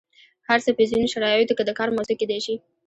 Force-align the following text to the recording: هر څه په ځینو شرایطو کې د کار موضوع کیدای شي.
هر 0.49 0.59
څه 0.65 0.71
په 0.77 0.83
ځینو 0.89 1.07
شرایطو 1.13 1.55
کې 1.57 1.63
د 1.65 1.71
کار 1.79 1.89
موضوع 1.95 2.15
کیدای 2.21 2.39
شي. 2.45 2.55